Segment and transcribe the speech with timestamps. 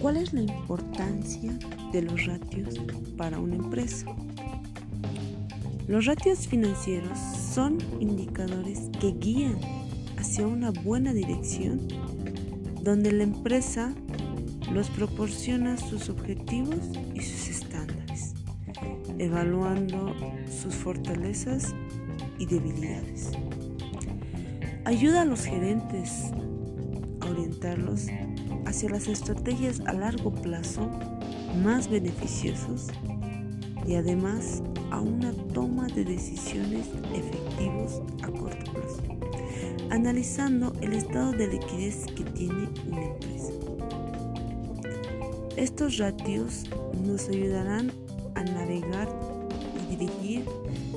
[0.00, 1.58] ¿Cuál es la importancia
[1.92, 2.80] de los ratios
[3.18, 4.06] para una empresa?
[5.86, 9.58] Los ratios financieros son indicadores que guían
[10.16, 11.88] hacia una buena dirección
[12.82, 13.94] donde la empresa
[14.72, 16.78] los proporciona sus objetivos
[17.14, 18.34] y sus estándares,
[19.18, 20.14] evaluando
[20.50, 21.74] sus fortalezas
[22.38, 23.32] y debilidades.
[24.84, 26.30] Ayuda a los gerentes
[27.20, 28.06] a orientarlos
[28.66, 30.90] hacia las estrategias a largo plazo
[31.62, 32.88] más beneficiosos
[33.86, 39.02] y además a una toma de decisiones efectivos a corto plazo,
[39.90, 43.63] analizando el estado de liquidez que tiene una empresa.
[45.56, 46.64] Estos ratios
[47.04, 47.92] nos ayudarán
[48.34, 49.08] a navegar
[49.88, 50.44] y dirigir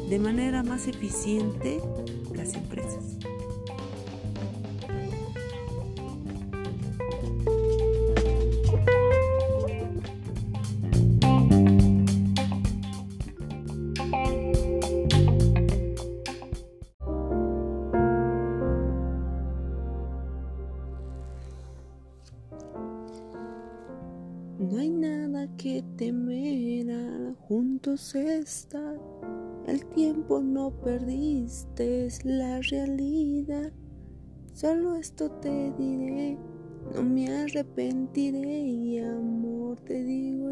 [0.10, 1.80] de manera más eficiente
[2.34, 3.18] las empresas.
[24.60, 29.00] No hay nada que temer al juntos estar.
[29.68, 33.72] El tiempo no perdiste, es la realidad.
[34.54, 36.40] Solo esto te diré,
[36.96, 40.52] no me arrepentiré y amor te digo